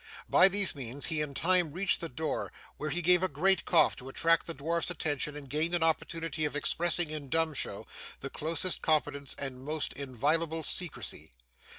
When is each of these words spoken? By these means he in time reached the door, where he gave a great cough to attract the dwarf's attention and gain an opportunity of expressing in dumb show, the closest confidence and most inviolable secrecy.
By 0.27 0.47
these 0.47 0.73
means 0.73 1.05
he 1.05 1.21
in 1.21 1.35
time 1.35 1.73
reached 1.73 2.01
the 2.01 2.09
door, 2.09 2.51
where 2.77 2.89
he 2.89 3.03
gave 3.03 3.21
a 3.21 3.27
great 3.27 3.65
cough 3.65 3.95
to 3.97 4.09
attract 4.09 4.47
the 4.47 4.55
dwarf's 4.55 4.89
attention 4.89 5.35
and 5.35 5.47
gain 5.47 5.75
an 5.75 5.83
opportunity 5.83 6.43
of 6.43 6.55
expressing 6.55 7.11
in 7.11 7.29
dumb 7.29 7.53
show, 7.53 7.85
the 8.19 8.31
closest 8.31 8.81
confidence 8.81 9.35
and 9.37 9.63
most 9.63 9.93
inviolable 9.93 10.63
secrecy. 10.63 11.29